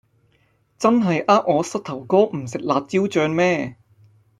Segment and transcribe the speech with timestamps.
[0.79, 3.77] 真係呃我膝頭哥唔食辣椒醬咩